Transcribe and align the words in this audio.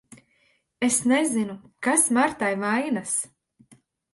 Es 0.87 0.97
nezinu, 1.11 1.57
kas 1.89 2.09
Martai 2.17 2.53
vainas. 2.65 3.17